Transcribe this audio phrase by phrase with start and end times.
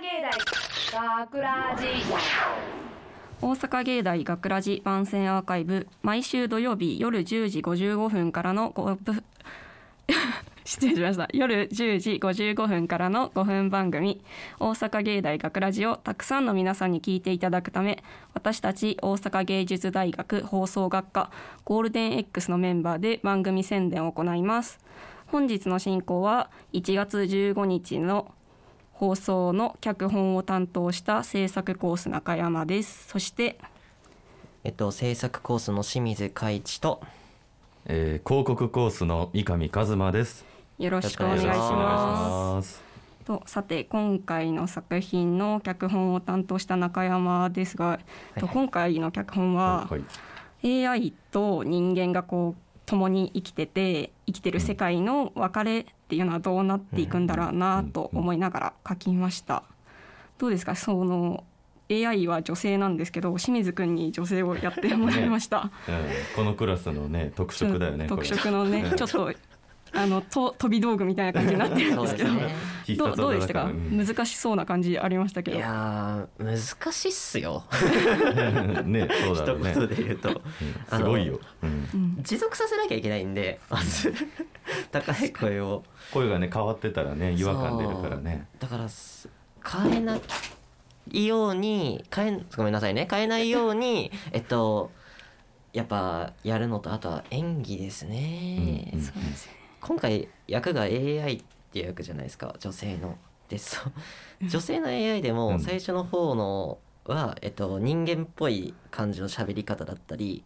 [0.00, 0.20] 芸
[0.92, 1.86] 大学ラジ。
[3.40, 9.24] 大阪芸大学ラジ番宣アーカイブ毎週土曜日夜10時55分からの5分
[10.66, 11.28] 失礼しました。
[11.32, 14.22] 夜10時55分からの5分番組
[14.60, 18.04] 「大阪芸大学ラジをたくさんの皆さんに聞いていただくため
[18.34, 21.30] 私たち大阪芸術大学放送学科
[21.64, 24.78] ゴールデン X のメンバーで番組宣伝を行います。
[25.28, 28.32] 本日の進行は1月15日の
[28.96, 33.58] 放送の脚本を担当した制作コース中山ですそして
[34.64, 37.00] えっと制作コースの清水海一と
[37.88, 40.44] えー、広告コースの三上和馬です。
[40.76, 42.84] よろしくお願いしまますす。
[43.24, 48.00] とさて今回の作品の脚本を担当した中山ですが、
[48.40, 50.84] と今回の脚本ははい。
[50.84, 59.64] AI と人間がこう共に生きてて生きてる世界の別れっていうのはどうなっていくんだろうなと思いながら書きました。
[60.38, 60.76] どうですか？
[60.76, 61.44] その
[61.88, 65.58] AI は女性なんですけど清水くんに女性をやってもらいました。
[65.58, 65.70] うん、
[66.34, 68.06] このクラスのね特色だよね。
[68.08, 68.96] 特色のねうん。
[68.96, 69.32] ちょっと
[69.96, 72.34] あのと飛び道具みたいな感じになってるんそうでけど。
[72.34, 72.54] ですすね。
[72.84, 74.06] 必どうどうでしたか、うん。
[74.06, 77.64] 難しそうな感じありましたけいどやー難しいっすよ。
[78.84, 79.72] ね、そうだね。
[79.72, 80.28] 一言で言うと。
[80.30, 81.40] うんすごいよ。
[82.22, 84.14] 持続させなきゃいけないんでまず
[84.92, 85.82] 高い声を。
[86.12, 88.46] 声がね変わってたらね違和感出るからね。
[88.58, 89.28] だからす
[89.64, 90.18] 変えな
[91.10, 93.08] いように変えごめんなさいね。
[93.10, 94.90] 変えないようにえっと
[95.72, 102.54] やっぱやるのとあとは演技ですね、うんうんそうですね今回役が AI っていう役じゃないですか。
[102.58, 103.16] 女性の。
[103.48, 103.92] でそう
[104.48, 105.36] 女性の AI でうん。
[105.36, 110.42] も最初の方のは、えっと、人間っぽい感じの喋り方だったり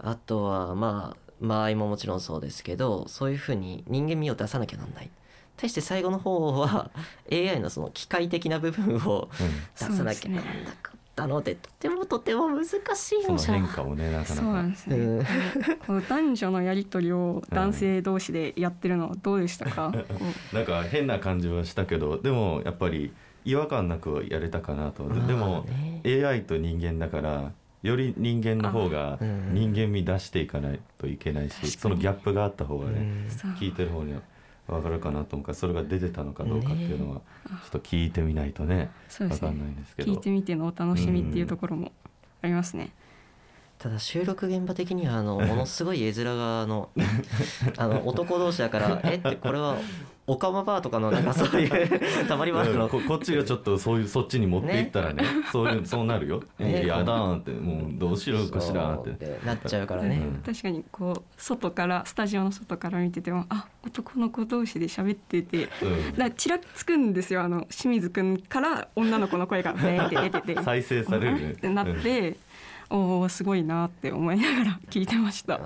[0.00, 5.10] あとはまあ間合いももちろんそうですけどそういうふうに人間味を出さなきゃなんない。
[5.56, 6.90] 対して最後の方は
[7.30, 9.28] AI のその機械的な部分を
[9.78, 14.70] 出さなきゃなんなかったのでとてもとても難しいそののじゃ変化もねなかそうななんか。
[14.70, 15.26] ですね、うん
[15.86, 23.12] この男女のやり取りを男性同士でやってるのはどうでしたか、 こなんか変な感じはしたけど、でもやっぱり
[23.44, 25.08] 違和感なくやれたかなと。
[25.08, 25.66] でも
[26.04, 27.52] AI と人間だから。
[27.82, 29.54] より人間の方がうん。
[29.54, 33.26] 人間味出していかないといけないし、そのギャップがあった方がね、
[33.58, 34.20] 聞いてる方には
[34.70, 39.50] 分かるかなと思うからそれが出てたのかどうかっていうのはちょっと聞いてみないとね分かそうですね。
[39.50, 40.12] んないんですけど。
[40.12, 41.92] 聞いてみてのお楽しみっていうところも
[42.42, 42.92] ありますね、
[43.78, 46.90] ただ収録現場的にはあのものすごい絵面があの
[47.78, 49.76] あの男同士だからえってこれは
[50.30, 56.84] オカマバーとかのなんかそういう たまり場うんのここっちがちょっとそういうそっちに持っていったらねそういうそうなるよ「ね。
[56.84, 59.40] いやだーん」ってもうどうしようかしらーって。
[59.44, 60.42] なっちゃうからね、うん。
[60.42, 66.14] 確かにこう外からスタジオの外から見ててもあ男の子同士で喋っててうん。
[66.16, 67.42] だちらつくんですよ。
[67.42, 70.62] あの清水くんから女の子の声がベーって出てて。
[70.62, 71.50] 再生されるね。
[71.52, 72.36] ってなって、
[72.88, 75.60] おおすごいなって思いながら聞いてました。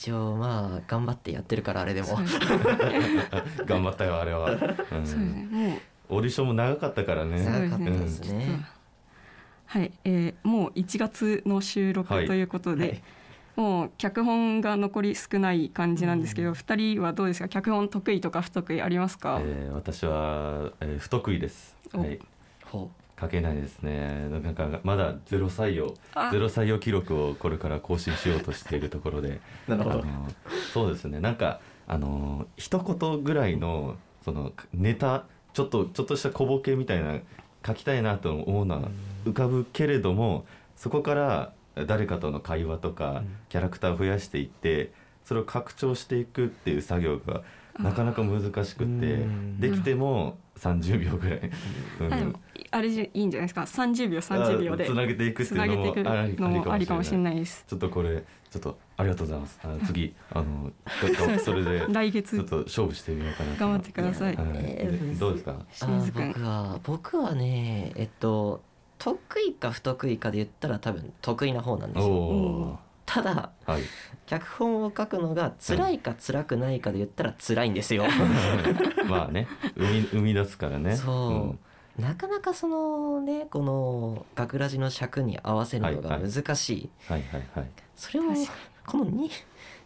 [0.00, 2.08] 一応まあ頑張ってやってるからあれでも。
[3.66, 4.58] 頑張ったよあれは、うん。
[4.58, 4.66] そう
[5.02, 5.48] ですね。
[6.08, 7.44] もうオーディションも長かったからね。
[7.44, 8.00] 長かったうん。
[8.00, 8.64] ですね、
[9.66, 12.26] はい、えーもう1月の収録はい。
[12.26, 13.02] ということで、はい。
[13.56, 17.48] もう脚本が残り少ない感じなんですけど、二人はどうですか？
[17.48, 21.98] 脚本得意とか不得意ありますか、えー私は、えー不得意です、お。
[22.00, 22.18] はい、
[22.64, 22.90] ほ
[23.20, 24.28] 書けないですね。
[24.30, 26.30] なんかまだゼロ採用あ。
[26.32, 29.40] ゼロ採用記録をこれから更新しようとしているところで。
[29.68, 30.00] なるほど。
[30.00, 30.28] あの
[30.72, 31.20] そうですね。
[31.20, 37.18] なんかあの一言ぐらいのそのネタちょっとちょっとした小ボケみたいな
[37.66, 38.88] 書きたいなと思うのは
[39.24, 41.52] 浮かぶけれどもそこから
[41.86, 44.92] 誰かとの会話とかキャラクターを増やしていって
[45.24, 47.42] それを拡張していくっていう作業が
[47.78, 48.86] なかなか難しくってう
[49.26, 49.60] ん。
[49.60, 51.50] できても30秒ぐらい。
[52.00, 52.36] うん。
[52.72, 57.64] あれじゃいいんじゃないですか？30秒30秒でつなげていくっていうのつなげていくもありのもありかもしれいないです。
[57.66, 59.58] ちょっとこれちょっとありがとうございます。
[59.64, 60.70] あの次あの
[61.38, 63.60] それで 来ちょっ月と勝負してみようかなと。
[63.60, 64.36] 頑張ってください。
[64.36, 64.46] はい。
[64.62, 65.56] えーでどうですか？
[66.14, 68.62] 僕は僕はねえっと
[68.98, 72.14] 得意か不得意かで言ったら多分得意な方なんでおすよ。
[72.14, 72.78] お
[73.12, 73.82] ただーはい。
[74.26, 78.04] 脚本を書くのが辛いか辛くないかで言ったら辛いんですよ。
[79.08, 80.96] まあね生み生み出すからね。
[80.96, 81.56] そ
[81.98, 86.32] う、なかなかそのねこの学ラジの尺に合わせるのがはいはい。
[86.32, 87.70] 難しい、うんはいはいはい。
[87.96, 88.24] それを
[88.86, 89.30] この 2,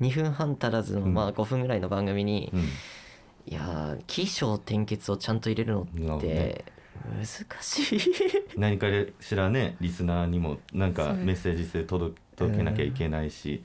[0.00, 1.14] 2分半足らずの、うん。
[1.14, 2.60] まあ5分ぐらいの番組に、うん。
[2.60, 5.82] いやー起承転結をちゃんと入れるの
[6.18, 6.64] ってね
[7.04, 7.26] 難
[7.62, 8.00] しい。
[8.56, 8.86] 何か
[9.20, 13.64] しらねリスナーにもなんかメッセージ性届届けなきゃいけないし、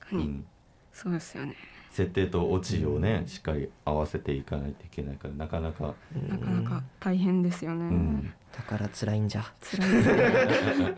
[0.00, 0.46] 確かに、うん、
[0.92, 1.54] そうですよね。
[1.90, 6.28] 設定とオチをね、しっかり合わせていかないといけないからなかなか、うん。
[6.28, 9.44] なかなか大変ですよね、うん、だから辛いんじゃ。
[9.62, 9.90] 辛い。
[9.90, 10.96] ですね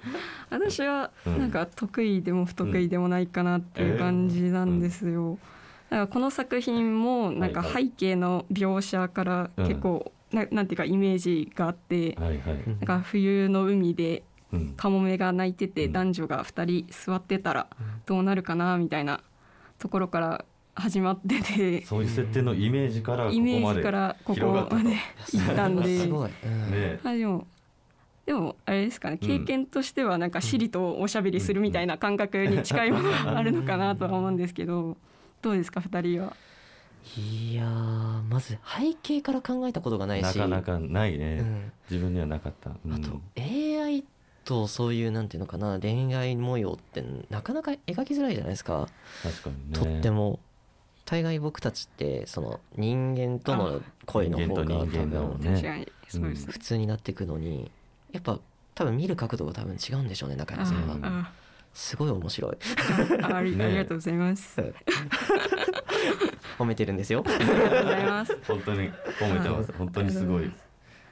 [0.50, 5.38] 私はうんなんか得意でも不得意でもないかなっていう感じなんですよ、
[5.88, 14.22] だからこの作品もなんか背景の描写から結構、ななんていうかイメージがあって、はいはい、うんなんか冬の海で
[14.52, 15.92] うん、カモメが鳴いててうん。
[15.92, 17.68] 男女が2人座ってたら
[18.06, 19.20] どうなるかなみたいな
[19.78, 20.44] ところから
[20.74, 24.40] 始まっててそういう設定のイメージからここイメーまでジからここ
[24.70, 24.96] まで
[25.32, 25.98] 行ったんで。
[26.00, 26.70] すごい、うん。
[26.70, 27.00] ね。
[27.04, 27.46] あでも
[28.26, 29.28] でもあれですかねうん。
[29.28, 34.96] 経験としてはなんかシリとおしゃべりするみたいな感覚に近いものがあるのかなとは思うんですけど
[35.42, 36.36] どうですか2人は？
[37.16, 40.22] いやーまず背景から考えたことがないし。
[40.22, 41.72] なかなかないね、うん。
[41.90, 42.92] 自分にはなかった、うん。
[42.92, 44.04] あと AI
[44.44, 48.88] とそういうなんていうのかな恋愛模様ってなかなか描きづらいじゃないですか、
[49.22, 49.78] 確かにね。
[49.78, 50.38] とっても。
[51.06, 55.86] 大概僕たちってその人間との恋の方が多人間と人間だもん分ね。
[56.46, 57.68] 普通になっていくのに
[58.12, 58.38] やっぱ
[58.76, 60.98] 多分見る角度が多分違うんでしょうね中あ山さんは。
[61.02, 61.32] あ
[61.72, 62.56] すごい面白い。
[63.22, 64.60] あありがとうございます。
[66.58, 67.24] 褒めてるんですよ。
[67.26, 68.38] ありがとうございます。
[68.46, 69.72] 本当に褒めてます。
[69.72, 70.50] 本当にすごい。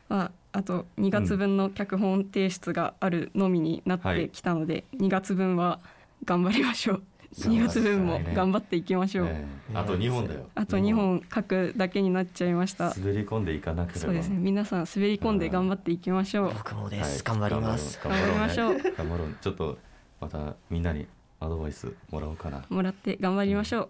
[0.08, 5.80] まあ、あと2月分の脚本提出があるのみになってきたので、2月分は
[6.24, 7.02] 頑張りましょう。
[7.36, 9.26] 2月分も頑張っていきましょう。
[9.28, 9.76] ええ。
[9.76, 10.48] あと2本だよ。
[10.54, 12.94] あと2本書くだけになっちゃいました。
[12.96, 14.06] 滑り込んでいかなければ。
[14.06, 14.38] そうですね。
[14.38, 16.54] 皆さん滑り込んで頑張っていきましょう。
[16.54, 18.00] 僕もではいす、頑張ります。
[18.02, 18.94] 頑張ろう頑張りましょう。
[18.96, 19.78] 頑張ろうちょっと
[20.20, 21.06] またみんなに
[21.40, 23.88] アドバイスもらおうかなもらって頑張りましょう。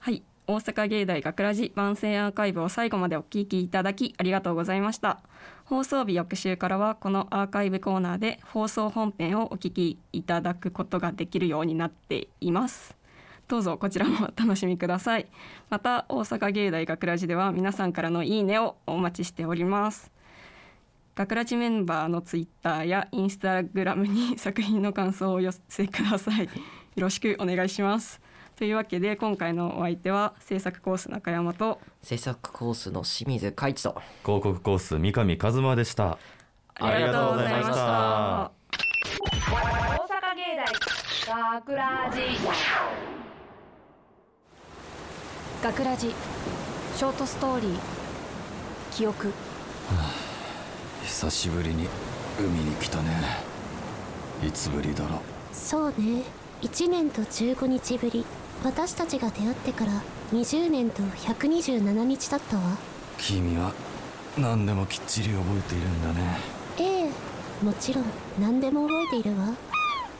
[0.00, 0.22] はい。
[0.44, 5.20] 大阪芸大学ラジ番宣アーカイブを最後までお聞きいただきありがとうございました。
[5.64, 12.96] 放送日翌週からはこのアーカイブコーナーで放送本編をお聞きいただくことができるようになっています。
[13.48, 15.28] どうぞこちらもお楽しみください。
[15.70, 20.11] また大阪芸大学ラジでは皆さんからのいいねをお待ちしております。
[21.14, 26.44] 学ラジメンバーのツイッターやインスタグラムに作品の感想をお寄せください。
[26.48, 26.50] よ
[26.96, 28.20] ろしくお願いします。
[28.56, 36.18] というわけで今回のお相手は制作コース中山と制作コースの清水海一と広告コース三上和馬でした
[36.74, 37.82] ありがとうございましたた。
[37.82, 38.52] 大
[40.06, 40.56] 阪芸
[41.26, 42.20] 大学ラジ
[45.62, 46.14] 学ラジ
[46.94, 47.78] ショートストーリー
[48.92, 49.32] 記憶
[51.04, 51.88] 久しぶりに
[52.38, 53.10] 海に来たね。
[54.46, 55.20] いつぶりだろ
[55.52, 56.22] そうね。
[56.62, 58.24] 1年と15日ぶり。
[58.64, 59.92] 私たちが出会ってから
[60.32, 62.62] 20年と127日だったわ。
[63.18, 63.72] 君は
[64.38, 66.36] 何でもきっちり覚えているんだね。
[66.78, 67.64] ええ。
[67.64, 68.04] もちろん
[68.40, 69.54] 何でも覚えているわ。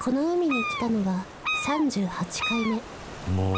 [0.00, 1.24] この海に来たのは
[1.66, 2.08] 38
[2.48, 2.74] 回目。
[3.36, 3.56] もう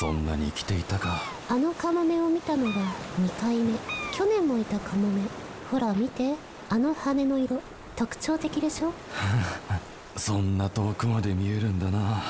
[0.00, 1.22] そんなに生きていたか。
[1.48, 2.72] あのカモメを見たのは
[3.20, 3.74] 2回目。
[4.12, 5.22] 去年もいたカモメ
[5.70, 6.34] ほら見て
[6.70, 7.60] あの羽の色
[7.96, 8.92] 特徴的でしょ？
[10.16, 12.22] そんな遠くまで見えるんだな。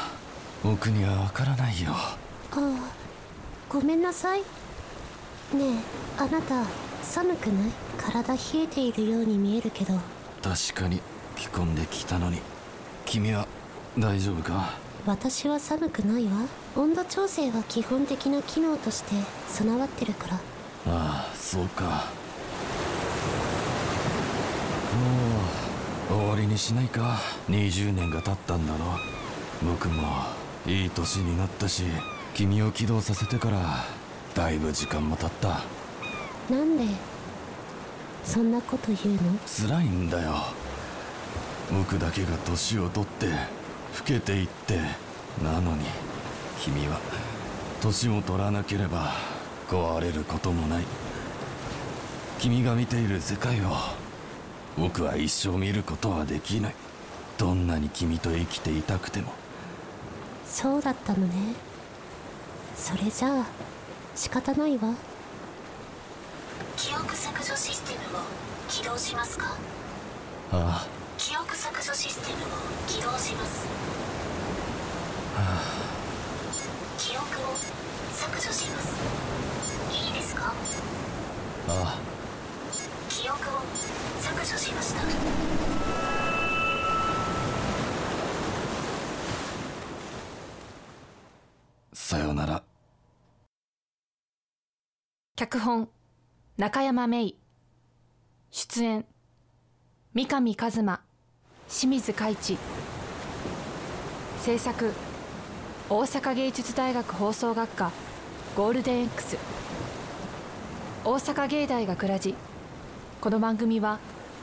[0.63, 1.93] 僕にはわからないよ。
[1.93, 2.15] あ
[2.57, 2.61] あ
[3.69, 4.41] ごめんなさい。
[4.41, 4.45] ね
[6.19, 6.65] えあなた
[7.03, 7.71] 寒くない？
[7.99, 9.95] 体冷えているように見えるけど。
[10.43, 11.01] 確かに
[11.37, 12.41] 着込んできたのに。
[13.05, 13.47] 君は
[13.99, 14.71] 大丈夫か？
[15.07, 16.31] 私は寒くないわ。
[16.77, 19.15] 温度調整は基本的な機能として
[19.49, 20.35] 備わってるから。
[20.35, 21.91] ああそうかも
[26.07, 27.19] う終わりにしないか。
[27.49, 28.85] 20年が経ったんだろ。
[29.63, 30.25] 僕も
[30.67, 31.85] いい年になったし
[32.35, 33.85] 君を起動させてから
[34.35, 35.61] だいぶ時間も経った。
[36.55, 36.85] なんで
[38.25, 39.21] そんなこと言うの？
[39.47, 40.35] 辛いんだよ。
[41.73, 43.35] 僕だけが年を取って老
[44.05, 45.09] けていって。
[45.43, 45.85] なのに
[46.61, 46.99] 君は
[47.81, 49.13] 年も取らなければ
[49.69, 50.85] 壊れることもない。
[52.41, 53.77] 君が見ている世界を
[54.79, 56.75] 僕は一生見ることはできない。
[57.37, 59.33] どんなに君と生きていたくても。
[60.47, 61.55] そうだったのね。
[62.77, 63.47] それじゃあ
[64.15, 64.95] 仕方ないわ。
[66.77, 68.21] 記憶削除システムを
[68.69, 69.57] 起動しますか？
[70.53, 72.47] あ記憶削除システムを
[72.87, 73.67] 起動します。
[76.99, 77.25] 記憶を
[78.13, 78.97] 削除します。
[79.93, 80.53] いいですか？
[81.69, 81.99] ああ
[84.39, 85.01] 削除しました。
[85.01, 85.05] あ
[91.93, 92.63] さよなら。
[95.37, 95.89] 脚本
[96.57, 97.37] 中山芽衣。
[98.51, 99.05] 出演
[100.15, 101.01] 三上一馬
[101.69, 102.57] 清水海一
[104.43, 104.93] 制作
[105.91, 107.93] 大阪芸術大学放送学科
[108.57, 109.37] ゴールデン X
[111.05, 112.35] 大阪芸大学ラジ
[113.21, 113.99] この番組は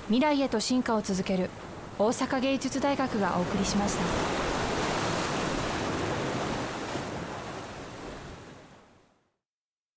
[0.07, 1.49] 未来へと進化を続ける
[1.97, 4.34] 大阪芸術大学がお送りしました。